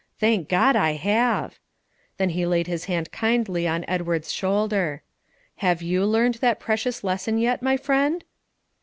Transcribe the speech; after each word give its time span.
Thank 0.17 0.49
God, 0.49 0.75
I 0.75 0.93
have." 0.93 1.59
Then 2.17 2.29
he 2.31 2.47
laid 2.47 2.65
his 2.65 2.85
hand 2.85 3.11
kindly 3.11 3.67
on 3.67 3.85
Edward's 3.87 4.33
shoulder. 4.33 5.03
"Have 5.57 5.83
you 5.83 6.05
learned 6.07 6.39
that 6.41 6.59
precious 6.59 7.03
lesson 7.03 7.37
yet, 7.37 7.61
my 7.61 7.77
friend?" 7.77 8.23